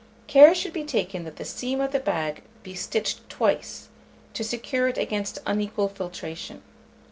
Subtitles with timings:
[0.25, 3.89] Care should be taken that the seam of the bag be stitched twice,
[4.33, 6.63] to secure it against unequal filtration.